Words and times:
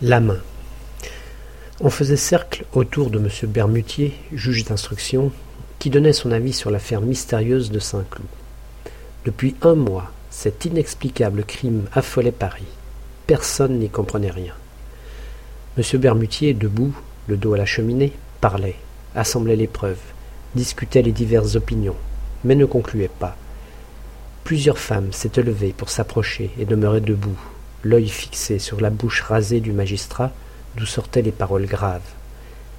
La 0.00 0.20
main. 0.20 0.38
On 1.80 1.90
faisait 1.90 2.16
cercle 2.16 2.64
autour 2.72 3.10
de 3.10 3.18
M. 3.18 3.28
Bermutier, 3.50 4.14
juge 4.32 4.64
d'instruction, 4.64 5.32
qui 5.80 5.90
donnait 5.90 6.12
son 6.12 6.30
avis 6.30 6.52
sur 6.52 6.70
l'affaire 6.70 7.00
mystérieuse 7.00 7.72
de 7.72 7.80
Saint-Cloud. 7.80 8.28
Depuis 9.24 9.56
un 9.60 9.74
mois, 9.74 10.12
cet 10.30 10.64
inexplicable 10.66 11.42
crime 11.42 11.86
affolait 11.92 12.30
Paris. 12.30 12.68
Personne 13.26 13.80
n'y 13.80 13.88
comprenait 13.88 14.30
rien. 14.30 14.54
M. 15.76 16.00
Bermutier, 16.00 16.54
debout, 16.54 16.94
le 17.26 17.36
dos 17.36 17.54
à 17.54 17.58
la 17.58 17.66
cheminée, 17.66 18.12
parlait, 18.40 18.76
assemblait 19.16 19.56
les 19.56 19.66
preuves, 19.66 19.98
discutait 20.54 21.02
les 21.02 21.10
diverses 21.10 21.56
opinions, 21.56 21.96
mais 22.44 22.54
ne 22.54 22.66
concluait 22.66 23.10
pas. 23.18 23.36
Plusieurs 24.44 24.78
femmes 24.78 25.12
s'étaient 25.12 25.42
levées 25.42 25.74
pour 25.76 25.90
s'approcher 25.90 26.52
et 26.56 26.66
demeuraient 26.66 27.00
debout, 27.00 27.36
l'œil 27.84 28.08
fixé 28.08 28.58
sur 28.58 28.80
la 28.80 28.90
bouche 28.90 29.22
rasée 29.22 29.60
du 29.60 29.72
magistrat, 29.72 30.32
d'où 30.76 30.86
sortaient 30.86 31.22
les 31.22 31.32
paroles 31.32 31.66
graves. 31.66 32.00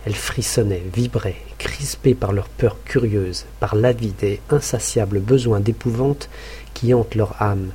Elles 0.05 0.15
frissonnaient, 0.15 0.83
vibraient, 0.93 1.41
crispées 1.57 2.15
par 2.15 2.31
leur 2.31 2.47
peur 2.47 2.77
curieuse, 2.85 3.45
par 3.59 3.75
l'avide 3.75 4.23
et 4.23 4.41
insatiable 4.49 5.19
besoin 5.19 5.59
d'épouvante 5.59 6.29
qui 6.73 6.93
hante 6.93 7.15
leur 7.15 7.41
âme, 7.41 7.71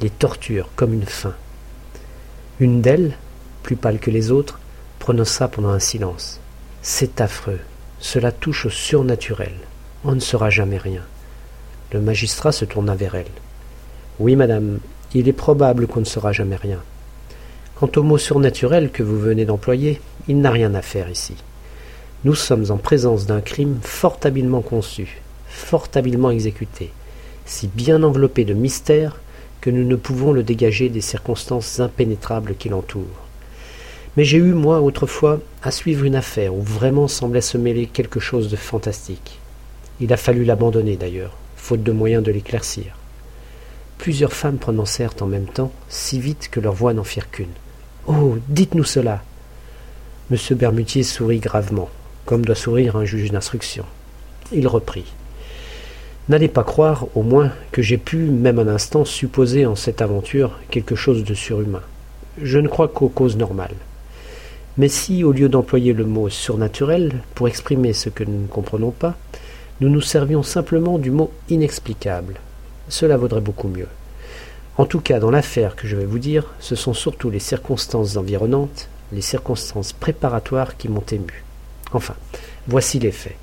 les 0.00 0.10
torture 0.10 0.68
comme 0.76 0.94
une 0.94 1.06
faim. 1.06 1.34
Une 2.58 2.80
d'elles, 2.80 3.16
plus 3.62 3.76
pâle 3.76 4.00
que 4.00 4.10
les 4.10 4.30
autres, 4.30 4.58
prononça 4.98 5.48
pendant 5.48 5.68
un 5.70 5.78
silence. 5.78 6.40
C'est 6.82 7.20
affreux, 7.20 7.60
cela 8.00 8.32
touche 8.32 8.66
au 8.66 8.70
surnaturel. 8.70 9.54
On 10.04 10.14
ne 10.14 10.20
saura 10.20 10.50
jamais 10.50 10.78
rien. 10.78 11.02
Le 11.92 12.00
magistrat 12.00 12.52
se 12.52 12.64
tourna 12.64 12.94
vers 12.94 13.14
elle. 13.14 13.26
Oui, 14.18 14.36
madame, 14.36 14.78
il 15.14 15.28
est 15.28 15.32
probable 15.32 15.86
qu'on 15.86 16.00
ne 16.00 16.04
saura 16.04 16.32
jamais 16.32 16.56
rien. 16.56 16.80
Quant 17.74 17.90
au 17.96 18.02
mot 18.02 18.18
surnaturel 18.18 18.90
que 18.90 19.02
vous 19.02 19.18
venez 19.18 19.44
d'employer, 19.44 20.00
il 20.28 20.40
n'a 20.40 20.50
rien 20.50 20.74
à 20.74 20.82
faire 20.82 21.10
ici. 21.10 21.34
Nous 22.24 22.34
sommes 22.34 22.70
en 22.70 22.76
présence 22.76 23.26
d'un 23.26 23.40
crime 23.40 23.78
fort 23.82 24.20
habilement 24.22 24.60
conçu, 24.60 25.22
fort 25.48 25.88
habilement 25.94 26.30
exécuté, 26.30 26.92
si 27.46 27.66
bien 27.66 28.02
enveloppé 28.02 28.44
de 28.44 28.54
mystère 28.54 29.18
que 29.60 29.70
nous 29.70 29.84
ne 29.84 29.96
pouvons 29.96 30.32
le 30.32 30.42
dégager 30.42 30.88
des 30.90 31.00
circonstances 31.00 31.80
impénétrables 31.80 32.54
qui 32.56 32.68
l'entourent. 32.68 33.26
Mais 34.16 34.24
j'ai 34.24 34.38
eu, 34.38 34.52
moi, 34.52 34.80
autrefois, 34.80 35.40
à 35.62 35.70
suivre 35.70 36.04
une 36.04 36.16
affaire 36.16 36.54
où 36.54 36.62
vraiment 36.62 37.08
semblait 37.08 37.40
se 37.40 37.58
mêler 37.58 37.86
quelque 37.86 38.20
chose 38.20 38.50
de 38.50 38.56
fantastique. 38.56 39.38
Il 40.00 40.12
a 40.12 40.16
fallu 40.16 40.44
l'abandonner, 40.44 40.96
d'ailleurs, 40.96 41.36
faute 41.56 41.82
de 41.82 41.92
moyens 41.92 42.22
de 42.22 42.32
l'éclaircir. 42.32 42.99
Plusieurs 44.00 44.32
femmes 44.32 44.58
prononcèrent 44.58 45.14
en 45.20 45.26
même 45.26 45.46
temps, 45.46 45.72
si 45.88 46.20
vite 46.20 46.48
que 46.50 46.58
leurs 46.58 46.74
voix 46.74 46.94
n'en 46.94 47.04
firent 47.04 47.30
qu'une. 47.30 47.52
Oh. 48.06 48.36
Dites-nous 48.48 48.84
cela. 48.84 49.22
Monsieur 50.30 50.54
Bermutier 50.54 51.02
sourit 51.02 51.38
gravement 51.38 51.90
comme 52.30 52.44
doit 52.44 52.54
sourire 52.54 52.94
un 52.94 53.04
juge 53.04 53.32
d'instruction. 53.32 53.84
Il 54.52 54.68
reprit. 54.68 55.04
N'allez 56.28 56.46
pas 56.46 56.62
croire, 56.62 57.06
au 57.16 57.22
moins, 57.24 57.50
que 57.72 57.82
j'ai 57.82 57.98
pu, 57.98 58.18
même 58.18 58.60
un 58.60 58.68
instant, 58.68 59.04
supposer 59.04 59.66
en 59.66 59.74
cette 59.74 60.00
aventure 60.00 60.60
quelque 60.70 60.94
chose 60.94 61.24
de 61.24 61.34
surhumain. 61.34 61.82
Je 62.40 62.58
ne 62.58 62.68
crois 62.68 62.86
qu'aux 62.86 63.08
causes 63.08 63.36
normales. 63.36 63.74
Mais 64.78 64.86
si, 64.86 65.24
au 65.24 65.32
lieu 65.32 65.48
d'employer 65.48 65.92
le 65.92 66.04
mot 66.04 66.28
surnaturel 66.28 67.14
pour 67.34 67.48
exprimer 67.48 67.92
ce 67.92 68.10
que 68.10 68.22
nous 68.22 68.42
ne 68.42 68.46
comprenons 68.46 68.92
pas, 68.92 69.16
nous 69.80 69.88
nous 69.88 70.00
servions 70.00 70.44
simplement 70.44 70.98
du 70.98 71.10
mot 71.10 71.32
inexplicable, 71.48 72.34
cela 72.90 73.16
vaudrait 73.16 73.40
beaucoup 73.40 73.68
mieux. 73.68 73.88
En 74.76 74.84
tout 74.84 75.00
cas, 75.00 75.18
dans 75.18 75.30
l'affaire 75.30 75.76
que 75.76 75.88
je 75.88 75.96
vais 75.96 76.04
vous 76.04 76.18
dire, 76.18 76.44
ce 76.60 76.74
sont 76.74 76.94
surtout 76.94 77.30
les 77.30 77.38
circonstances 77.38 78.16
environnantes, 78.16 78.88
les 79.12 79.20
circonstances 79.22 79.92
préparatoires 79.92 80.76
qui 80.76 80.88
m'ont 80.88 81.04
ému. 81.10 81.44
Enfin, 81.92 82.14
voici 82.66 82.98
les 82.98 83.12
faits. 83.12 83.36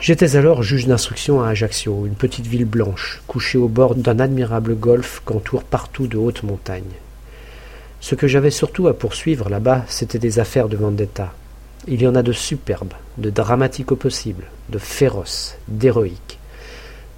J'étais 0.00 0.36
alors 0.36 0.62
juge 0.62 0.86
d'instruction 0.86 1.42
à 1.42 1.48
Ajaccio, 1.48 2.06
une 2.06 2.14
petite 2.14 2.46
ville 2.46 2.64
blanche, 2.64 3.20
couchée 3.26 3.58
au 3.58 3.68
bord 3.68 3.96
d'un 3.96 4.20
admirable 4.20 4.76
golfe 4.76 5.20
qu'entourent 5.24 5.64
partout 5.64 6.06
de 6.06 6.16
hautes 6.16 6.44
montagnes. 6.44 6.84
Ce 8.00 8.14
que 8.14 8.28
j'avais 8.28 8.52
surtout 8.52 8.86
à 8.86 8.96
poursuivre 8.96 9.48
là-bas, 9.48 9.84
c'était 9.88 10.20
des 10.20 10.38
affaires 10.38 10.68
de 10.68 10.76
vendetta. 10.76 11.32
Il 11.88 12.00
y 12.00 12.06
en 12.06 12.14
a 12.14 12.22
de 12.22 12.32
superbes, 12.32 12.94
de 13.18 13.30
dramatiques 13.30 13.90
au 13.90 13.96
possible, 13.96 14.44
de 14.68 14.78
féroces, 14.78 15.56
d'héroïques. 15.66 16.37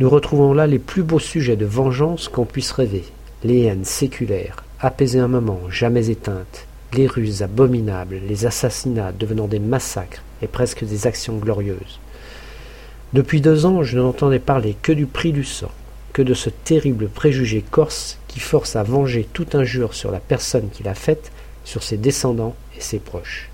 Nous 0.01 0.09
retrouvons 0.09 0.55
là 0.55 0.67
les 0.67 0.79
plus 0.79 1.03
beaux 1.03 1.19
sujets 1.19 1.57
de 1.57 1.67
vengeance 1.67 2.29
qu'on 2.31 2.47
puisse 2.47 2.73
rêver, 2.73 3.05
les 3.45 3.65
haines 3.65 3.85
séculaires, 3.85 4.65
apaisées 4.81 5.19
un 5.19 5.29
moment, 5.29 5.61
jamais 5.69 6.09
éteintes, 6.09 6.67
les 6.95 7.07
ruses 7.07 7.43
abominables, 7.43 8.19
les 8.27 8.47
assassinats 8.47 9.13
devenant 9.13 9.47
des 9.47 9.59
massacres 9.59 10.23
et 10.41 10.47
presque 10.47 10.87
des 10.87 11.07
actions 11.07 11.37
glorieuses. 11.37 12.01
Depuis 13.13 13.43
deux 13.43 13.67
ans, 13.67 13.83
je 13.83 13.99
n'entendais 13.99 14.39
parler 14.39 14.75
que 14.81 14.93
du 14.93 15.05
prix 15.05 15.33
du 15.33 15.45
sang, 15.45 15.71
que 16.15 16.23
de 16.23 16.33
ce 16.33 16.49
terrible 16.49 17.11
préjugé 17.11 17.63
corse 17.71 18.19
qui 18.27 18.41
force 18.41 18.77
à 18.77 18.83
venger 18.83 19.29
toute 19.31 19.55
injure 19.55 19.93
sur 19.93 20.11
la 20.11 20.21
personne 20.21 20.71
qui 20.73 20.83
l'a 20.83 20.95
faite, 20.95 21.31
sur 21.67 21.83
ses 21.83 21.99
descendants 21.99 22.57
et 22.75 22.81
ses 22.81 23.01
proches. 23.01 23.51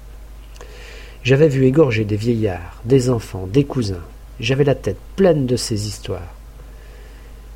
J'avais 1.25 1.49
vu 1.49 1.65
égorger 1.65 2.05
des 2.05 2.15
vieillards, 2.15 2.81
des 2.85 3.11
enfants, 3.11 3.49
des 3.53 3.65
cousins. 3.65 4.05
J'avais 4.39 4.62
la 4.62 4.77
tête 4.77 5.01
pleine 5.17 5.47
de 5.47 5.56
ces 5.56 5.89
histoires. 5.89 6.36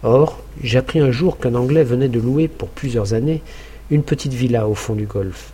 Or, 0.02 0.42
j'appris 0.62 1.00
un 1.00 1.10
jour 1.10 1.38
qu'un 1.38 1.54
Anglais 1.54 1.84
venait 1.84 2.08
de 2.08 2.20
louer 2.20 2.48
pour 2.48 2.68
plusieurs 2.68 3.12
années 3.12 3.42
une 3.90 4.02
petite 4.02 4.32
villa 4.32 4.66
au 4.66 4.74
fond 4.74 4.94
du 4.94 5.04
golfe. 5.04 5.52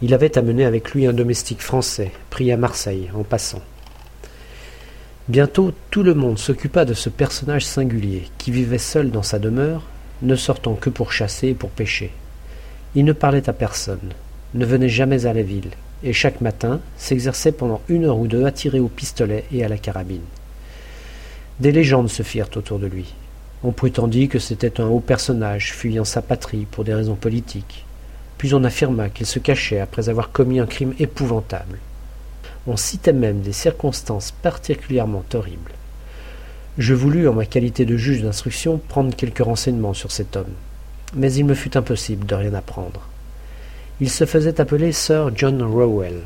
Il 0.00 0.14
avait 0.14 0.36
amené 0.36 0.64
avec 0.64 0.92
lui 0.92 1.06
un 1.06 1.12
domestique 1.12 1.62
français, 1.62 2.10
pris 2.30 2.50
à 2.50 2.56
Marseille, 2.56 3.10
en 3.14 3.22
passant. 3.22 3.62
Bientôt 5.28 5.72
tout 5.90 6.02
le 6.02 6.14
monde 6.14 6.38
s'occupa 6.38 6.84
de 6.84 6.94
ce 6.94 7.08
personnage 7.08 7.64
singulier, 7.64 8.24
qui 8.38 8.50
vivait 8.50 8.78
seul 8.78 9.12
dans 9.12 9.22
sa 9.22 9.38
demeure, 9.38 9.84
ne 10.22 10.34
sortant 10.34 10.74
que 10.74 10.90
pour 10.90 11.12
chasser 11.12 11.48
et 11.48 11.54
pour 11.54 11.70
pêcher. 11.70 12.10
Il 12.96 13.04
ne 13.04 13.12
parlait 13.12 13.48
à 13.48 13.52
personne, 13.52 14.12
ne 14.54 14.66
venait 14.66 14.88
jamais 14.88 15.26
à 15.26 15.32
la 15.32 15.42
ville, 15.42 15.70
et 16.02 16.12
chaque 16.12 16.40
matin 16.40 16.80
s'exerçait 16.96 17.52
pendant 17.52 17.80
une 17.88 18.06
heure 18.06 18.18
ou 18.18 18.26
deux 18.26 18.44
à 18.44 18.50
tirer 18.50 18.80
au 18.80 18.88
pistolet 18.88 19.44
et 19.52 19.64
à 19.64 19.68
la 19.68 19.78
carabine. 19.78 20.22
Des 21.62 21.72
légendes 21.72 22.10
se 22.10 22.22
firent 22.22 22.50
autour 22.56 22.78
de 22.78 22.86
lui. 22.86 23.14
On 23.64 23.72
prétendit 23.72 24.28
que 24.28 24.38
c'était 24.38 24.82
un 24.82 24.86
haut 24.86 25.00
personnage 25.00 25.72
fuyant 25.72 26.04
sa 26.04 26.20
patrie 26.20 26.66
pour 26.70 26.84
des 26.84 26.92
raisons 26.92 27.14
politiques 27.14 27.86
puis 28.42 28.54
on 28.54 28.64
affirma 28.64 29.08
qu'il 29.08 29.26
se 29.26 29.38
cachait 29.38 29.78
après 29.78 30.08
avoir 30.08 30.32
commis 30.32 30.58
un 30.58 30.66
crime 30.66 30.94
épouvantable. 30.98 31.78
On 32.66 32.76
citait 32.76 33.12
même 33.12 33.40
des 33.40 33.52
circonstances 33.52 34.32
particulièrement 34.32 35.22
horribles. 35.32 35.70
Je 36.76 36.92
voulus, 36.92 37.28
en 37.28 37.34
ma 37.34 37.46
qualité 37.46 37.84
de 37.84 37.96
juge 37.96 38.20
d'instruction, 38.20 38.80
prendre 38.88 39.14
quelques 39.14 39.44
renseignements 39.44 39.94
sur 39.94 40.10
cet 40.10 40.34
homme, 40.34 40.54
mais 41.14 41.32
il 41.32 41.44
me 41.44 41.54
fut 41.54 41.76
impossible 41.76 42.26
de 42.26 42.34
rien 42.34 42.52
apprendre. 42.54 43.02
Il 44.00 44.10
se 44.10 44.26
faisait 44.26 44.60
appeler 44.60 44.90
Sir 44.90 45.30
John 45.36 45.62
Rowell. 45.62 46.22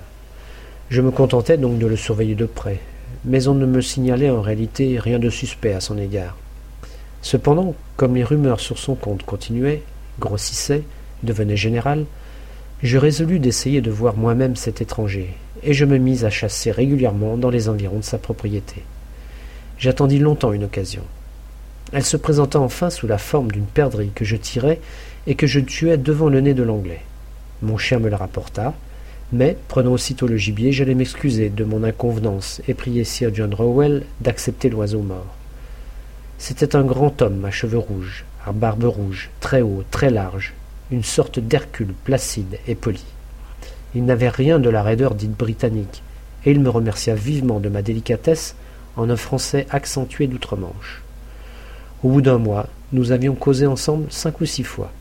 Je 0.88 1.02
me 1.02 1.10
contentais 1.10 1.58
donc 1.58 1.78
de 1.78 1.86
le 1.86 1.96
surveiller 1.96 2.34
de 2.34 2.46
près, 2.46 2.80
mais 3.24 3.48
on 3.48 3.54
ne 3.54 3.66
me 3.66 3.80
signalait 3.80 4.30
en 4.30 4.40
réalité 4.40 4.98
rien 4.98 5.18
de 5.18 5.30
suspect 5.30 5.72
à 5.72 5.80
son 5.80 5.98
égard. 5.98 6.36
Cependant, 7.22 7.74
comme 7.96 8.14
les 8.14 8.24
rumeurs 8.24 8.60
sur 8.60 8.78
son 8.78 8.94
compte 8.94 9.24
continuaient, 9.24 9.82
grossissaient, 10.20 10.84
devenait 11.22 11.56
général, 11.56 12.04
je 12.82 12.98
résolus 12.98 13.38
d'essayer 13.38 13.80
de 13.80 13.90
voir 13.90 14.16
moi-même 14.16 14.54
cet 14.54 14.80
étranger, 14.80 15.34
et 15.62 15.72
je 15.72 15.84
me 15.84 15.98
mis 15.98 16.24
à 16.24 16.30
chasser 16.30 16.70
régulièrement 16.70 17.36
dans 17.36 17.50
les 17.50 17.68
environs 17.68 17.98
de 17.98 18.04
sa 18.04 18.18
propriété. 18.18 18.84
J'attendis 19.78 20.18
longtemps 20.18 20.52
une 20.52 20.64
occasion. 20.64 21.02
Elle 21.92 22.04
se 22.04 22.16
présenta 22.16 22.60
enfin 22.60 22.90
sous 22.90 23.06
la 23.06 23.18
forme 23.18 23.50
d'une 23.50 23.66
perdrix 23.66 24.10
que 24.14 24.24
je 24.24 24.36
tirai 24.36 24.80
et 25.26 25.34
que 25.34 25.46
je 25.46 25.60
tuai 25.60 25.96
devant 25.96 26.28
le 26.28 26.40
nez 26.40 26.54
de 26.54 26.62
l'anglais. 26.62 27.02
Mon 27.62 27.78
chien 27.78 27.98
me 27.98 28.08
la 28.08 28.16
rapporta, 28.16 28.74
mais, 29.32 29.56
prenant 29.68 29.92
aussitôt 29.92 30.26
le 30.26 30.36
gibier, 30.36 30.72
j'allais 30.72 30.94
m'excuser 30.94 31.48
de 31.48 31.64
mon 31.64 31.82
inconvenance 31.82 32.62
et 32.68 32.74
prier 32.74 33.04
Sir 33.04 33.34
John 33.34 33.52
Rowell 33.52 34.04
d'accepter 34.20 34.68
l'oiseau 34.68 35.02
mort. 35.02 35.34
C'était 36.38 36.76
un 36.76 36.84
grand 36.84 37.22
homme 37.22 37.44
à 37.44 37.50
cheveux 37.50 37.78
rouges, 37.78 38.24
à 38.46 38.52
barbe 38.52 38.84
rouge, 38.84 39.30
très 39.40 39.62
haut, 39.62 39.82
très 39.90 40.10
large, 40.10 40.54
une 40.90 41.02
sorte 41.02 41.40
d'Hercule 41.40 41.94
placide 42.04 42.58
et 42.68 42.74
poli. 42.74 43.04
Il 43.94 44.04
n'avait 44.04 44.28
rien 44.28 44.58
de 44.58 44.70
la 44.70 44.82
raideur 44.82 45.14
dite 45.14 45.36
britannique, 45.36 46.02
et 46.44 46.52
il 46.52 46.60
me 46.60 46.70
remercia 46.70 47.14
vivement 47.14 47.58
de 47.58 47.68
ma 47.68 47.82
délicatesse 47.82 48.54
en 48.96 49.10
un 49.10 49.16
français 49.16 49.66
accentué 49.70 50.26
d'outre-Manche. 50.26 51.02
Au 52.04 52.10
bout 52.10 52.22
d'un 52.22 52.38
mois, 52.38 52.68
nous 52.92 53.10
avions 53.10 53.34
causé 53.34 53.66
ensemble 53.66 54.06
cinq 54.10 54.40
ou 54.40 54.46
six 54.46 54.62
fois. 54.62 54.92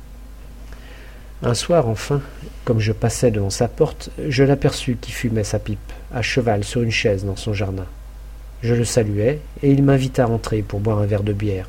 Un 1.43 1.53
soir, 1.53 1.89
enfin, 1.89 2.21
comme 2.63 2.79
je 2.79 2.93
passais 2.93 3.29
devant 3.29 3.49
sa 3.49 3.67
porte, 3.67 4.09
je 4.29 4.43
l'aperçus 4.43 4.97
qui 4.99 5.11
fumait 5.11 5.43
sa 5.43 5.59
pipe, 5.59 5.91
à 6.13 6.21
cheval 6.21 6.63
sur 6.63 6.81
une 6.81 6.91
chaise 6.91 7.25
dans 7.25 7.35
son 7.35 7.53
jardin. 7.53 7.85
Je 8.63 8.73
le 8.73 8.85
saluai, 8.85 9.41
et 9.61 9.69
il 9.69 9.83
m'invita 9.83 10.23
à 10.23 10.27
entrer 10.27 10.61
pour 10.61 10.79
boire 10.79 10.99
un 10.99 11.05
verre 11.05 11.23
de 11.23 11.33
bière. 11.33 11.67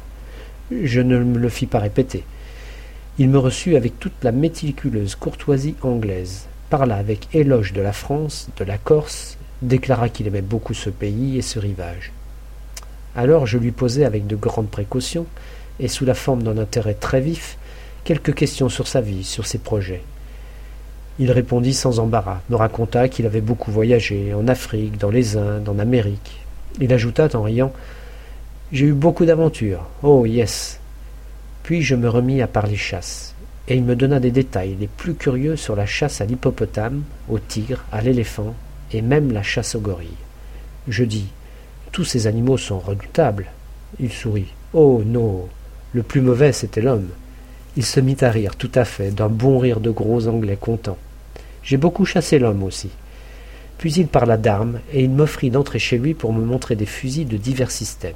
Je 0.71 1.01
ne 1.01 1.19
me 1.19 1.39
le 1.39 1.49
fis 1.49 1.67
pas 1.67 1.81
répéter. 1.81 2.25
Il 3.19 3.29
me 3.29 3.39
reçut 3.39 3.77
avec 3.77 3.99
toute 3.99 4.23
la 4.23 4.31
méticuleuse 4.31 5.17
courtoisie 5.17 5.75
anglaise, 5.83 6.47
parla 6.71 6.97
avec 6.97 7.35
éloge 7.35 7.73
de 7.73 7.81
la 7.81 7.93
France, 7.93 8.49
de 8.57 8.65
la 8.65 8.79
Corse, 8.79 9.37
déclara 9.63 10.09
qu'il 10.09 10.29
aimait 10.29 10.43
beaucoup 10.43 10.75
ce 10.75 10.91
pays 10.91 11.39
et 11.39 11.43
ce 11.43 11.59
rivage. 11.59 12.13
Alors 13.17 13.47
je 13.47 13.59
lui 13.59 13.73
posai 13.73 14.05
avec 14.05 14.29
de 14.29 14.37
grandes 14.37 14.71
précautions, 14.71 15.27
et 15.81 15.89
sous 15.89 16.05
la 16.05 16.15
forme 16.15 16.45
d'un 16.45 16.57
intérêt 16.57 16.95
très 16.95 17.21
vif, 17.21 17.59
quelques 18.07 18.35
questions 18.35 18.69
sur 18.69 18.87
sa 18.87 19.01
vie, 19.01 19.25
sur 19.25 19.47
ses 19.47 19.59
projets. 19.59 20.03
Il 21.19 21.33
répondit 21.33 21.75
sans 21.75 21.99
embarras, 21.99 22.41
me 22.51 22.55
raconta 22.55 23.09
qu'il 23.09 23.27
avait 23.27 23.41
beaucoup 23.41 23.73
voyagé, 23.73 24.33
en 24.33 24.47
Afrique, 24.47 24.97
dans 24.97 25.11
les 25.11 25.37
Indes, 25.37 25.69
en 25.69 25.81
Amérique. 25.81 26.41
Il 26.81 26.93
ajouta 26.93 27.29
en 27.35 27.43
riant 27.43 27.73
J'ai 28.71 28.87
eu 28.87 28.93
beaucoup 28.93 29.27
d'aventures. 29.27 29.85
Oh, 30.05 30.25
yes. 30.25 30.79
Puis 31.65 31.83
je 31.83 31.97
me 31.97 32.09
remis 32.09 32.43
à 32.43 32.47
parler 32.47 32.77
chasse, 32.77 33.35
et 33.67 33.75
il 33.75 33.83
me 33.83 33.97
donna 33.97 34.21
des 34.21 34.31
détails 34.31 34.77
les 34.79 34.87
plus 34.87 35.15
curieux 35.15 35.57
sur 35.57 35.75
la 35.75 35.87
chasse 35.87 36.21
à 36.21 36.27
l'hippopotame, 36.27 37.03
au 37.29 37.41
tigre, 37.41 37.83
à 37.91 38.03
l'éléphant, 38.03 38.55
et 38.93 39.03
même 39.03 39.33
la 39.33 39.43
chasse 39.43 39.75
au 39.75 39.81
gorille. 39.81 40.23
Je 40.87 41.03
dis 41.03 41.27
tous 41.91 42.05
ces 42.05 42.29
animaux 42.29 42.57
sont 42.57 42.79
redoutables. 42.79 43.47
Il 43.99 44.13
sourit. 44.13 44.53
Oh 44.75 45.03
non. 45.05 45.49
Le 45.93 46.05
plus 46.05 46.21
mauvais, 46.21 46.53
c'était 46.53 46.83
l'homme. 46.83 47.09
Il 47.77 47.85
se 47.85 48.01
mit 48.01 48.17
à 48.21 48.31
rire, 48.31 48.57
tout 48.57 48.71
à 48.75 48.85
fait, 48.85 49.11
d'un 49.11 49.29
bon 49.29 49.59
rire 49.59 49.81
de 49.81 49.91
gros 49.91 50.29
anglais 50.29 50.59
contents. 50.61 50.99
J'ai 51.63 51.77
beaucoup 51.77 52.05
chassé 52.05 52.39
l'homme 52.39 52.63
aussi. 52.63 52.91
Puis 53.79 53.93
il 53.95 54.07
parla 54.07 54.37
d'armes, 54.37 54.81
et 54.93 55.05
il 55.05 55.11
m'offrit 55.11 55.51
d'entrer 55.51 55.79
chez 55.79 55.99
lui 55.99 56.15
pour 56.15 56.33
me 56.33 56.45
montrer 56.45 56.77
des 56.77 56.87
fusils 56.87 57.29
de 57.29 57.37
divers 57.37 57.71
systèmes. 57.71 58.15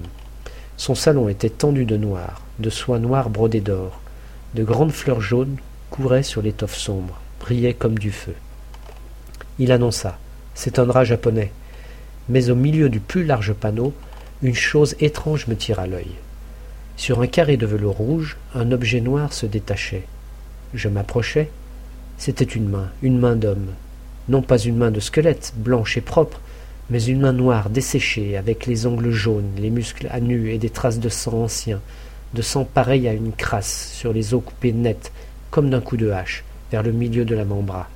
Son 0.76 0.94
salon 0.94 1.28
était 1.28 1.50
tendu 1.50 1.84
de 1.84 1.96
noir, 1.96 2.42
de 2.58 2.70
soie 2.70 2.98
noire 2.98 3.28
brodée 3.28 3.60
d'or. 3.60 4.00
De 4.54 4.64
grandes 4.64 4.92
fleurs 4.92 5.20
jaunes 5.20 5.56
couraient 5.90 6.22
sur 6.22 6.40
l'étoffe 6.40 6.76
sombre, 6.76 7.20
brillaient 7.40 7.74
comme 7.74 7.98
du 7.98 8.12
feu. 8.12 8.34
Il 9.58 9.72
annonça. 9.72 10.18
C'est 10.54 10.78
un 10.78 10.86
drap 10.86 11.04
japonais 11.04 11.52
mais 12.30 12.48
au 12.48 12.54
milieu 12.54 12.88
du 12.88 13.00
plus 13.00 13.24
large 13.24 13.52
panneau, 13.52 13.92
une 14.42 14.54
chose 14.54 14.94
étrange 15.00 15.48
me 15.48 15.56
tira 15.56 15.86
l'œil. 15.86 16.12
Sur 17.00 17.22
un 17.22 17.26
carré 17.26 17.56
de 17.56 17.64
velours 17.64 17.96
rouge, 17.96 18.36
un 18.54 18.72
objet 18.72 19.00
noir 19.00 19.32
se 19.32 19.46
détachait. 19.46 20.04
Je 20.74 20.90
m'approchai. 20.90 21.48
C'était 22.18 22.44
une 22.44 22.68
main, 22.68 22.90
une 23.00 23.18
main 23.18 23.36
d'homme. 23.36 23.68
Non 24.28 24.42
pas 24.42 24.58
une 24.58 24.76
main 24.76 24.90
de 24.90 25.00
squelette, 25.00 25.54
blanche 25.56 25.96
et 25.96 26.02
propre, 26.02 26.42
mais 26.90 27.02
une 27.02 27.20
main 27.20 27.32
noire, 27.32 27.70
desséchée, 27.70 28.36
avec 28.36 28.66
les 28.66 28.84
ongles 28.86 29.12
jaunes, 29.12 29.50
les 29.56 29.70
muscles 29.70 30.08
à 30.10 30.20
nu 30.20 30.50
et 30.50 30.58
des 30.58 30.68
traces 30.68 30.98
de 30.98 31.08
sang 31.08 31.44
ancien, 31.44 31.80
de 32.34 32.42
sang 32.42 32.66
pareil 32.66 33.08
à 33.08 33.14
une 33.14 33.32
crasse, 33.32 33.92
sur 33.94 34.12
les 34.12 34.34
os 34.34 34.42
coupés 34.44 34.74
nettes, 34.74 35.10
comme 35.50 35.70
d'un 35.70 35.80
coup 35.80 35.96
de 35.96 36.10
hache, 36.10 36.44
vers 36.70 36.82
le 36.82 36.92
milieu 36.92 37.24
de 37.24 37.34
la 37.34 37.46
membra. 37.46 37.88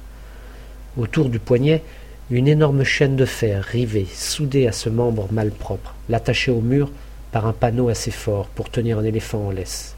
Autour 0.97 1.29
du 1.29 1.41
poignet, 1.41 1.83
une 2.31 2.49
énorme 2.49 2.85
chaîne 2.85 3.17
de 3.17 3.27
fer 3.27 3.65
rivée, 3.65 4.07
soudée 4.11 4.67
à 4.67 4.73
ce 4.73 4.89
membre 4.89 5.29
malpropre, 5.31 5.95
l'attachait 6.09 6.53
au 6.53 6.63
mur 6.63 6.91
par 7.35 7.47
un 7.47 7.53
panneau 7.53 7.89
assez 7.89 8.13
fort 8.13 8.47
pour 8.47 8.71
tenir 8.71 9.01
un 9.01 9.03
éléphant 9.03 9.49
en 9.49 9.51
laisse. 9.51 9.97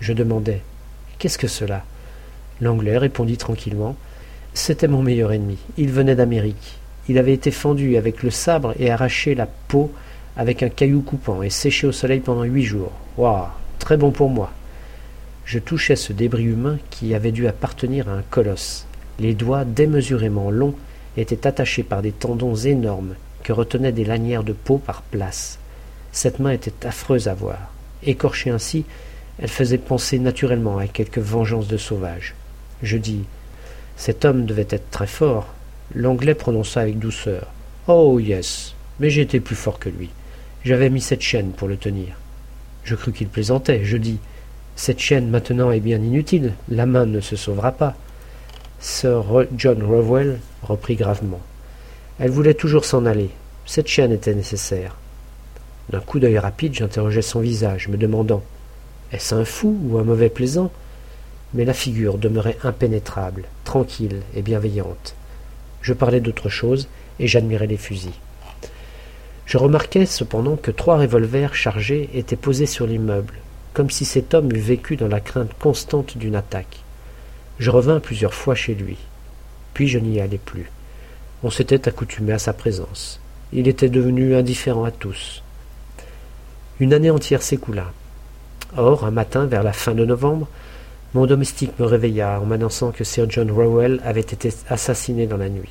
Je 0.00 0.14
demandai 0.14 0.62
Qu'est-ce 1.18 1.36
que 1.36 1.46
cela? 1.46 1.84
L'anglais 2.62 2.96
répondit 2.96 3.36
tranquillement 3.36 3.94
C'était 4.54 4.88
mon 4.88 5.02
meilleur 5.02 5.32
ennemi. 5.32 5.58
Il 5.76 5.90
venait 5.90 6.14
d'Amérique. 6.14 6.78
Il 7.10 7.18
avait 7.18 7.34
été 7.34 7.50
fendu 7.50 7.98
avec 7.98 8.22
le 8.22 8.30
sabre 8.30 8.72
et 8.78 8.90
arraché 8.90 9.34
la 9.34 9.46
peau 9.68 9.92
avec 10.34 10.62
un 10.62 10.70
caillou 10.70 11.02
coupant 11.02 11.42
et 11.42 11.50
séché 11.50 11.86
au 11.86 11.92
soleil 11.92 12.20
pendant 12.20 12.44
huit 12.44 12.64
jours. 12.64 12.92
Waouh 13.18 13.48
Très 13.78 13.98
bon 13.98 14.10
pour 14.10 14.30
moi. 14.30 14.50
Je 15.44 15.58
touchais 15.58 15.96
ce 15.96 16.14
débris 16.14 16.44
humain 16.44 16.78
qui 16.88 17.14
avait 17.14 17.32
dû 17.32 17.48
appartenir 17.48 18.08
à 18.08 18.12
un 18.12 18.22
colosse, 18.30 18.86
les 19.18 19.34
doigts 19.34 19.66
démesurément 19.66 20.50
longs 20.50 20.76
était 21.18 21.46
attachée 21.46 21.82
par 21.82 22.00
des 22.00 22.12
tendons 22.12 22.54
énormes 22.54 23.14
que 23.42 23.52
retenaient 23.52 23.92
des 23.92 24.06
lanières 24.06 24.42
de 24.42 24.54
peau 24.54 24.78
par 24.78 25.02
places. 25.02 25.58
Cette 26.12 26.38
main 26.38 26.50
était 26.50 26.86
affreuse 26.86 27.26
à 27.26 27.34
voir. 27.34 27.72
Écorchée 28.04 28.50
ainsi, 28.50 28.84
elle 29.38 29.48
faisait 29.48 29.78
penser 29.78 30.18
naturellement 30.18 30.76
à 30.76 30.86
quelque 30.86 31.20
vengeance 31.20 31.68
de 31.68 31.78
sauvage. 31.78 32.34
Je 32.82 32.98
dis 32.98 33.24
Cet 33.96 34.24
homme 34.24 34.44
devait 34.44 34.66
être 34.68 34.90
très 34.90 35.06
fort. 35.06 35.48
L'anglais 35.94 36.34
prononça 36.34 36.82
avec 36.82 36.98
douceur. 36.98 37.46
Oh 37.88 38.18
yes, 38.20 38.74
mais 39.00 39.08
j'étais 39.08 39.40
plus 39.40 39.56
fort 39.56 39.78
que 39.78 39.88
lui. 39.88 40.10
J'avais 40.64 40.90
mis 40.90 41.00
cette 41.00 41.22
chaîne 41.22 41.52
pour 41.52 41.66
le 41.66 41.76
tenir. 41.76 42.14
Je 42.84 42.94
crus 42.94 43.14
qu'il 43.14 43.28
plaisantait. 43.28 43.84
Je 43.84 43.96
dis 43.96 44.18
Cette 44.76 45.00
chaîne 45.00 45.30
maintenant 45.30 45.70
est 45.70 45.80
bien 45.80 45.98
inutile. 45.98 46.52
La 46.68 46.86
main 46.86 47.06
ne 47.06 47.20
se 47.20 47.36
sauvera 47.36 47.72
pas. 47.72 47.96
Sir 48.80 49.24
John 49.56 49.82
Rowell 49.82 50.40
reprit 50.62 50.96
gravement. 50.96 51.40
Elle 52.18 52.30
voulait 52.30 52.54
toujours 52.54 52.84
s'en 52.84 53.06
aller. 53.06 53.30
Cette 53.64 53.88
chaîne 53.88 54.12
était 54.12 54.34
nécessaire. 54.34 54.96
D'un 55.90 56.00
coup 56.00 56.20
d'œil 56.20 56.38
rapide, 56.38 56.74
j'interrogeai 56.74 57.22
son 57.22 57.40
visage, 57.40 57.88
me 57.88 57.96
demandant 57.96 58.42
Est-ce 59.12 59.34
un 59.34 59.44
fou 59.44 59.78
ou 59.84 59.98
un 59.98 60.04
mauvais 60.04 60.28
plaisant? 60.28 60.70
Mais 61.54 61.64
la 61.64 61.74
figure 61.74 62.18
demeurait 62.18 62.58
impénétrable, 62.62 63.44
tranquille 63.64 64.22
et 64.34 64.42
bienveillante. 64.42 65.14
Je 65.82 65.92
parlais 65.92 66.20
d'autre 66.20 66.48
chose, 66.48 66.88
et 67.18 67.26
j'admirais 67.26 67.66
les 67.66 67.76
fusils. 67.76 68.12
Je 69.44 69.58
remarquai 69.58 70.06
cependant 70.06 70.56
que 70.56 70.70
trois 70.70 70.96
revolvers 70.96 71.54
chargés 71.54 72.08
étaient 72.14 72.36
posés 72.36 72.66
sur 72.66 72.86
l'immeuble, 72.86 73.34
comme 73.74 73.90
si 73.90 74.04
cet 74.04 74.34
homme 74.34 74.52
eût 74.52 74.60
vécu 74.60 74.96
dans 74.96 75.08
la 75.08 75.20
crainte 75.20 75.52
constante 75.58 76.16
d'une 76.16 76.36
attaque. 76.36 76.78
Je 77.58 77.70
revins 77.70 78.00
plusieurs 78.00 78.34
fois 78.34 78.54
chez 78.54 78.74
lui. 78.74 78.96
Puis 79.74 79.88
je 79.88 79.98
n'y 79.98 80.20
allais 80.20 80.38
plus. 80.38 80.70
On 81.42 81.50
s'était 81.50 81.88
accoutumé 81.88 82.32
à 82.32 82.38
sa 82.38 82.52
présence. 82.52 83.20
Il 83.52 83.68
était 83.68 83.88
devenu 83.88 84.34
indifférent 84.34 84.84
à 84.84 84.90
tous. 84.90 85.41
Une 86.82 86.94
année 86.94 87.10
entière 87.10 87.42
s'écoula. 87.42 87.92
Or, 88.76 89.04
un 89.04 89.12
matin, 89.12 89.46
vers 89.46 89.62
la 89.62 89.72
fin 89.72 89.94
de 89.94 90.04
novembre, 90.04 90.48
mon 91.14 91.26
domestique 91.26 91.78
me 91.78 91.86
réveilla 91.86 92.40
en 92.40 92.44
m'annonçant 92.44 92.90
que 92.90 93.04
Sir 93.04 93.30
John 93.30 93.52
Rowell 93.52 94.00
avait 94.04 94.18
été 94.18 94.52
assassiné 94.68 95.28
dans 95.28 95.36
la 95.36 95.48
nuit. 95.48 95.70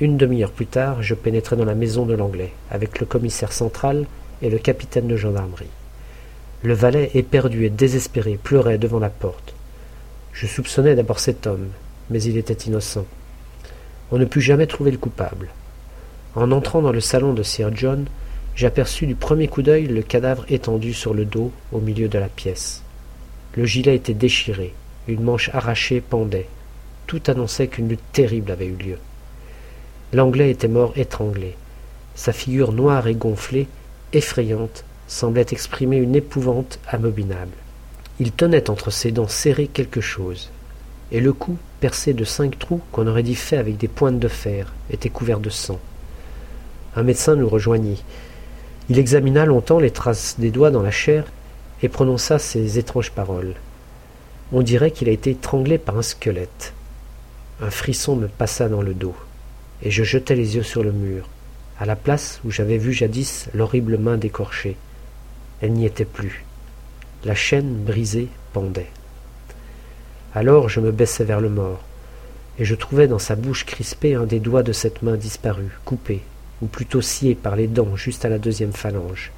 Une 0.00 0.16
demi-heure 0.16 0.50
plus 0.50 0.64
tard, 0.64 1.02
je 1.02 1.14
pénétrai 1.14 1.56
dans 1.56 1.66
la 1.66 1.74
maison 1.74 2.06
de 2.06 2.14
l'Anglais, 2.14 2.52
avec 2.70 3.00
le 3.00 3.04
commissaire 3.04 3.52
central 3.52 4.06
et 4.40 4.48
le 4.48 4.56
capitaine 4.56 5.08
de 5.08 5.16
gendarmerie. 5.16 5.68
Le 6.62 6.72
valet, 6.72 7.10
éperdu 7.12 7.66
et 7.66 7.70
désespéré, 7.70 8.40
pleurait 8.42 8.78
devant 8.78 9.00
la 9.00 9.10
porte. 9.10 9.54
Je 10.32 10.46
soupçonnais 10.46 10.94
d'abord 10.94 11.18
cet 11.18 11.46
homme, 11.46 11.68
mais 12.08 12.22
il 12.22 12.38
était 12.38 12.66
innocent. 12.66 13.04
On 14.10 14.16
ne 14.16 14.24
put 14.24 14.40
jamais 14.40 14.66
trouver 14.66 14.90
le 14.90 14.96
coupable. 14.96 15.48
En 16.34 16.50
entrant 16.50 16.80
dans 16.80 16.92
le 16.92 17.00
salon 17.00 17.34
de 17.34 17.42
Sir 17.42 17.76
John, 17.76 18.06
j'aperçus 18.56 19.06
du 19.06 19.14
premier 19.14 19.48
coup 19.48 19.62
d'œil 19.62 19.86
le 19.86 20.02
cadavre 20.02 20.44
étendu 20.48 20.94
sur 20.94 21.14
le 21.14 21.24
dos 21.24 21.50
au 21.72 21.80
milieu 21.80 22.08
de 22.08 22.18
la 22.18 22.28
pièce. 22.28 22.82
Le 23.56 23.64
gilet 23.64 23.96
était 23.96 24.14
déchiré, 24.14 24.74
une 25.08 25.22
manche 25.22 25.50
arrachée 25.52 26.00
pendait. 26.00 26.48
Tout 27.06 27.22
annonçait 27.26 27.68
qu'une 27.68 27.88
lutte 27.88 28.12
terrible 28.12 28.50
avait 28.50 28.66
eu 28.66 28.76
lieu. 28.76 28.98
L'Anglais 30.12 30.50
était 30.50 30.68
mort 30.68 30.92
étranglé. 30.96 31.54
Sa 32.14 32.32
figure 32.32 32.72
noire 32.72 33.06
et 33.08 33.14
gonflée, 33.14 33.66
effrayante, 34.12 34.84
semblait 35.06 35.46
exprimer 35.50 35.96
une 35.96 36.16
épouvante 36.16 36.78
abominable. 36.88 37.52
Il 38.20 38.32
tenait 38.32 38.70
entre 38.70 38.90
ses 38.90 39.10
dents 39.10 39.28
serrées 39.28 39.66
quelque 39.66 40.00
chose, 40.00 40.50
et 41.10 41.20
le 41.20 41.32
cou, 41.32 41.58
percé 41.80 42.14
de 42.14 42.24
cinq 42.24 42.58
trous 42.58 42.80
qu'on 42.92 43.06
aurait 43.08 43.24
dit 43.24 43.34
faits 43.34 43.58
avec 43.58 43.76
des 43.76 43.88
pointes 43.88 44.20
de 44.20 44.28
fer, 44.28 44.72
était 44.90 45.08
couvert 45.08 45.40
de 45.40 45.50
sang. 45.50 45.80
Un 46.96 47.02
médecin 47.02 47.34
nous 47.34 47.48
rejoignit. 47.48 48.02
Il 48.90 48.98
examina 48.98 49.46
longtemps 49.46 49.78
les 49.78 49.90
traces 49.90 50.36
des 50.38 50.50
doigts 50.50 50.70
dans 50.70 50.82
la 50.82 50.90
chair 50.90 51.24
et 51.82 51.88
prononça 51.88 52.38
ces 52.38 52.78
étranges 52.78 53.12
paroles. 53.12 53.54
On 54.52 54.60
dirait 54.60 54.90
qu'il 54.90 55.08
a 55.08 55.12
été 55.12 55.30
étranglé 55.30 55.78
par 55.78 55.96
un 55.96 56.02
squelette. 56.02 56.74
Un 57.62 57.70
frisson 57.70 58.14
me 58.14 58.28
passa 58.28 58.68
dans 58.68 58.82
le 58.82 58.92
dos, 58.92 59.14
et 59.82 59.90
je 59.90 60.04
jetai 60.04 60.34
les 60.34 60.56
yeux 60.56 60.62
sur 60.62 60.82
le 60.82 60.92
mur, 60.92 61.28
à 61.78 61.86
la 61.86 61.96
place 61.96 62.40
où 62.44 62.50
j'avais 62.50 62.76
vu 62.76 62.92
jadis 62.92 63.48
l'horrible 63.54 63.96
main 63.96 64.18
décorchée. 64.18 64.76
Elle 65.62 65.72
n'y 65.72 65.86
était 65.86 66.04
plus. 66.04 66.44
La 67.24 67.34
chaîne 67.34 67.74
brisée 67.84 68.28
pendait. 68.52 68.90
Alors 70.34 70.68
je 70.68 70.80
me 70.80 70.92
baissai 70.92 71.24
vers 71.24 71.40
le 71.40 71.48
mort, 71.48 71.80
et 72.58 72.66
je 72.66 72.74
trouvai 72.74 73.08
dans 73.08 73.18
sa 73.18 73.34
bouche 73.34 73.64
crispée 73.64 74.14
un 74.14 74.26
des 74.26 74.40
doigts 74.40 74.62
de 74.62 74.72
cette 74.72 75.00
main 75.00 75.16
disparue, 75.16 75.78
coupé, 75.86 76.22
ou 76.64 76.66
plutôt 76.66 77.02
scié 77.02 77.34
par 77.34 77.56
les 77.56 77.66
dents 77.66 77.94
juste 77.94 78.24
à 78.24 78.30
la 78.30 78.38
deuxième 78.38 78.72
phalange. 78.72 79.32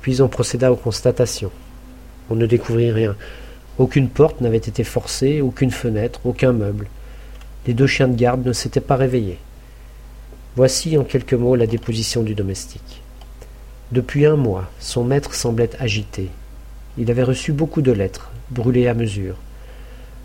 Puis 0.00 0.22
on 0.22 0.28
procéda 0.28 0.70
aux 0.70 0.76
constatations. 0.76 1.50
On 2.30 2.36
ne 2.36 2.46
découvrit 2.46 2.92
rien. 2.92 3.16
Aucune 3.78 4.08
porte 4.08 4.40
n'avait 4.40 4.58
été 4.58 4.84
forcée, 4.84 5.40
aucune 5.40 5.72
fenêtre, 5.72 6.20
aucun 6.24 6.52
meuble. 6.52 6.86
Les 7.66 7.74
deux 7.74 7.88
chiens 7.88 8.06
de 8.06 8.14
garde 8.14 8.46
ne 8.46 8.52
s'étaient 8.52 8.80
pas 8.80 8.94
réveillés. 8.94 9.38
Voici 10.54 10.96
en 10.96 11.02
quelques 11.02 11.34
mots 11.34 11.56
la 11.56 11.66
déposition 11.66 12.22
du 12.22 12.36
domestique. 12.36 13.02
Depuis 13.90 14.24
un 14.24 14.36
mois, 14.36 14.70
son 14.78 15.02
maître 15.02 15.34
semblait 15.34 15.70
agité, 15.80 16.30
il 16.96 17.10
avait 17.10 17.24
reçu 17.24 17.52
beaucoup 17.52 17.82
de 17.82 17.90
lettres, 17.90 18.30
brûlée 18.50 18.86
à 18.86 18.94
mesure. 18.94 19.34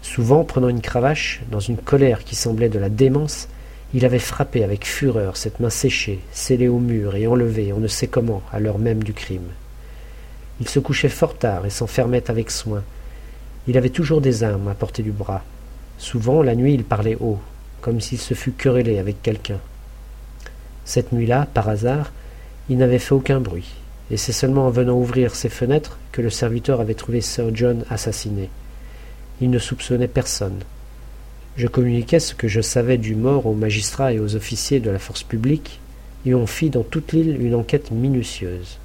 Souvent, 0.03 0.43
prenant 0.43 0.69
une 0.69 0.81
cravache, 0.81 1.41
dans 1.49 1.59
une 1.59 1.77
colère 1.77 2.23
qui 2.23 2.35
semblait 2.35 2.69
de 2.69 2.77
la 2.77 2.89
démence, 2.89 3.47
il 3.93 4.05
avait 4.05 4.19
frappé 4.19 4.63
avec 4.63 4.85
fureur 4.85 5.35
cette 5.35 5.59
main 5.59 5.71
séchée, 5.71 6.19
scellée 6.31 6.67
au 6.67 6.79
mur 6.79 7.15
et 7.15 7.25
enlevée 7.25 7.73
on 7.73 7.79
ne 7.79 7.87
sait 7.87 8.07
comment 8.07 8.43
à 8.51 8.59
l'heure 8.59 8.77
même 8.77 9.03
du 9.03 9.13
crime. 9.13 9.49
Il 10.59 10.67
se 10.67 10.79
couchait 10.79 11.09
fort 11.09 11.37
tard 11.37 11.65
et 11.65 11.69
s'enfermait 11.69 12.29
avec 12.29 12.51
soin. 12.51 12.83
Il 13.67 13.77
avait 13.77 13.89
toujours 13.89 14.21
des 14.21 14.43
armes 14.43 14.67
à 14.67 14.73
portée 14.73 15.03
du 15.03 15.11
bras. 15.11 15.43
Souvent, 15.97 16.43
la 16.43 16.55
nuit, 16.55 16.73
il 16.73 16.83
parlait 16.83 17.17
haut, 17.19 17.39
comme 17.81 18.01
s'il 18.01 18.19
se 18.19 18.33
fût 18.33 18.51
querellé 18.51 18.99
avec 18.99 19.21
quelqu'un. 19.21 19.59
Cette 20.85 21.11
nuit-là, 21.11 21.47
par 21.53 21.69
hasard, 21.69 22.11
il 22.69 22.77
n'avait 22.77 22.99
fait 22.99 23.13
aucun 23.13 23.39
bruit, 23.39 23.71
et 24.11 24.17
c'est 24.17 24.31
seulement 24.31 24.67
en 24.67 24.69
venant 24.69 24.97
ouvrir 24.97 25.33
ses 25.33 25.49
fenêtres 25.49 25.97
que 26.11 26.21
le 26.21 26.29
serviteur 26.29 26.81
avait 26.81 26.93
trouvé 26.93 27.21
Sir 27.21 27.49
John 27.53 27.85
assassiné. 27.89 28.49
Il 29.41 29.49
ne 29.49 29.59
soupçonnait 29.59 30.07
personne. 30.07 30.59
Je 31.57 31.67
communiquai 31.67 32.19
ce 32.19 32.33
que 32.33 32.47
je 32.47 32.61
savais 32.61 32.97
du 32.97 33.15
mort 33.15 33.45
aux 33.45 33.53
magistrats 33.53 34.13
et 34.13 34.19
aux 34.19 34.35
officiers 34.35 34.79
de 34.79 34.89
la 34.89 34.99
force 34.99 35.23
publique, 35.23 35.79
et 36.25 36.33
on 36.33 36.47
fit 36.47 36.69
dans 36.69 36.83
toute 36.83 37.11
l'île 37.11 37.41
une 37.41 37.55
enquête 37.55 37.91
minutieuse. 37.91 38.77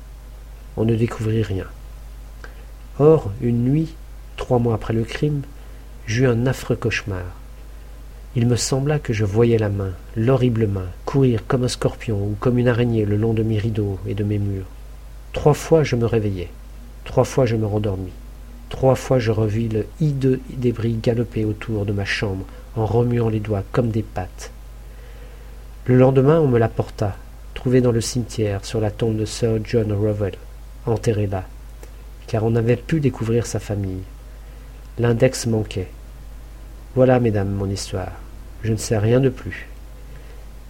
On 0.76 0.85
ne 0.85 0.94
découvrit 0.94 1.42
rien. 1.42 1.66
Or, 2.99 3.30
une 3.40 3.64
nuit, 3.64 3.94
trois 4.37 4.59
mois 4.59 4.75
après 4.75 4.92
le 4.92 5.04
crime, 5.04 5.42
j'eus 6.06 6.26
un 6.26 6.47
affreux 6.47 6.76
cauchemar. 6.76 7.25
Il 8.37 8.49
me 8.49 8.56
sembla 8.56 8.99
que 8.99 9.12
je 9.12 9.25
voyais 9.25 9.59
la 9.59 9.68
main, 9.68 9.92
l'horrible 10.16 10.66
main, 10.66 10.87
courir 11.04 11.47
comme 11.47 11.64
un 11.64 11.68
scorpion 11.68 12.16
ou 12.16 12.37
comme 12.40 12.59
une 12.59 12.68
araignée 12.68 13.04
le 13.04 13.16
long 13.16 13.33
de 13.33 13.44
mes 13.44 13.59
rideaux 13.59 13.99
et 14.09 14.14
de 14.14 14.25
mes 14.25 14.38
murs. 14.38 14.66
Trois 15.33 15.54
fois 15.54 15.85
je 15.85 15.94
me 15.94 16.06
réveillai, 16.06 16.49
trois 17.04 17.25
fois 17.25 17.47
je 17.47 17.54
me 17.54 17.66
rendormis, 17.66 18.12
trois 18.75 18.97
fois 18.97 19.21
je 19.21 19.31
revis 19.31 19.69
le 19.69 19.87
hideux 20.00 20.40
débris 20.50 20.95
galoper 20.95 21.45
autour 21.45 21.87
de 21.87 21.93
ma 21.93 22.04
chambre 22.04 22.45
en 22.75 22.87
remuant 22.87 23.28
les 23.28 23.38
doigts 23.38 23.62
comme 23.71 23.90
des 23.90 24.02
pattes. 24.02 24.50
Le 25.87 25.97
lendemain 25.97 26.40
on 26.40 26.49
me 26.49 26.59
l'apporta, 26.59 27.16
trouvé 27.54 27.81
dans 27.81 27.93
le 27.93 28.00
cimetière 28.00 28.64
sur 28.64 28.81
la 28.81 28.90
tombe 28.90 29.16
de 29.16 29.26
Sir 29.26 29.61
John 29.62 29.93
Rowell, 29.93 30.35
enterré 30.87 31.28
là, 31.28 31.45
car 32.26 32.43
on 32.43 32.57
avait 32.57 32.75
pu 32.75 32.99
découvrir 32.99 33.47
sa 33.47 33.61
famille. 33.61 34.02
L'index 34.99 35.47
manquait. 35.47 35.88
Voilà, 36.97 37.21
mesdames, 37.21 37.52
mon 37.52 37.71
histoire. 37.71 38.12
Je 38.64 38.73
ne 38.73 38.76
sais 38.76 38.99
rien 38.99 39.21
de 39.21 39.28
plus. 39.28 39.69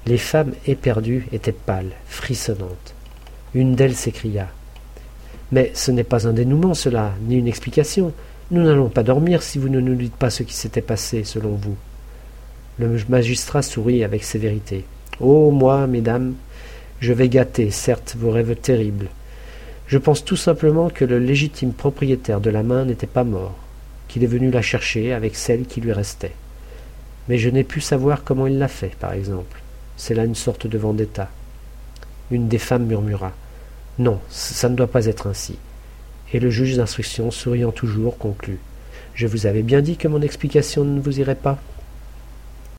Les 0.04 0.18
femmes 0.18 0.52
éperdues 0.66 1.26
étaient 1.32 1.52
pâles, 1.52 1.92
frissonnantes. 2.06 2.94
Une 3.54 3.76
d'elles 3.76 3.96
s'écria. 3.96 4.48
Mais 5.52 5.70
ce 5.74 5.90
n'est 5.90 6.04
pas 6.04 6.26
un 6.26 6.32
dénouement, 6.32 6.74
cela, 6.74 7.12
ni 7.26 7.36
une 7.36 7.48
explication. 7.48 8.12
Nous 8.50 8.62
n'allons 8.62 8.88
pas 8.88 9.02
dormir 9.02 9.42
si 9.42 9.58
vous 9.58 9.68
ne 9.68 9.80
nous 9.80 9.94
dites 9.94 10.16
pas 10.16 10.30
ce 10.30 10.42
qui 10.42 10.54
s'était 10.54 10.82
passé, 10.82 11.24
selon 11.24 11.50
vous. 11.50 11.76
Le 12.78 12.96
magistrat 13.08 13.62
sourit 13.62 14.04
avec 14.04 14.24
sévérité. 14.24 14.84
Oh, 15.20 15.50
moi, 15.50 15.86
mesdames, 15.86 16.34
je 17.00 17.12
vais 17.12 17.28
gâter, 17.28 17.70
certes, 17.70 18.16
vos 18.18 18.30
rêves 18.30 18.56
terribles. 18.56 19.08
Je 19.86 19.98
pense 19.98 20.24
tout 20.24 20.36
simplement 20.36 20.90
que 20.90 21.04
le 21.04 21.18
légitime 21.18 21.72
propriétaire 21.72 22.40
de 22.40 22.50
la 22.50 22.62
main 22.62 22.84
n'était 22.84 23.06
pas 23.06 23.24
mort, 23.24 23.54
qu'il 24.08 24.24
est 24.24 24.28
venu 24.28 24.50
la 24.50 24.62
chercher 24.62 25.12
avec 25.12 25.36
celle 25.36 25.66
qui 25.66 25.80
lui 25.80 25.92
restait 25.92 26.32
mais 27.28 27.38
je 27.38 27.48
n'ai 27.48 27.64
pu 27.64 27.80
savoir 27.80 28.24
comment 28.24 28.46
il 28.46 28.58
l'a 28.58 28.68
fait, 28.68 28.94
par 28.98 29.12
exemple. 29.12 29.60
C'est 29.96 30.14
là 30.14 30.24
une 30.24 30.34
sorte 30.34 30.66
de 30.66 30.78
vendetta. 30.78 31.28
Une 32.30 32.48
des 32.48 32.58
femmes 32.58 32.86
murmura. 32.86 33.32
Non, 33.98 34.20
ça 34.28 34.68
ne 34.68 34.74
doit 34.74 34.88
pas 34.88 35.06
être 35.06 35.28
ainsi. 35.28 35.56
Et 36.32 36.40
le 36.40 36.50
juge 36.50 36.76
d'instruction, 36.76 37.30
souriant 37.30 37.70
toujours, 37.70 38.18
conclut. 38.18 38.58
Je 39.14 39.28
vous 39.28 39.46
avais 39.46 39.62
bien 39.62 39.82
dit 39.82 39.96
que 39.96 40.08
mon 40.08 40.20
explication 40.20 40.84
ne 40.84 41.00
vous 41.00 41.20
irait 41.20 41.36
pas. 41.36 41.58